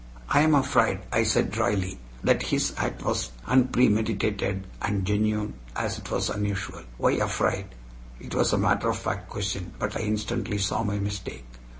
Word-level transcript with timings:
"I 0.29 0.41
am 0.41 0.55
afraid," 0.55 1.01
I 1.11 1.21
said 1.23 1.51
dryly, 1.51 1.99
"that 2.23 2.41
his 2.41 2.73
act 2.75 3.03
was 3.03 3.25
as 3.25 3.31
unpremeditated 3.45 4.65
and 4.81 5.05
genuine 5.05 5.53
as 5.75 5.99
it 5.99 6.09
was 6.09 6.27
unusual." 6.31 6.81
"Why 6.97 7.11
afraid?" 7.21 7.65
It 8.19 8.33
was 8.33 8.51
a 8.51 8.57
matter 8.57 8.89
of 8.89 8.97
fact 8.97 9.29
question, 9.29 9.75
but 9.77 9.95
I 9.95 9.99
instantly 9.99 10.57
saw 10.57 10.83
my 10.83 10.97
mistake. 10.97 11.45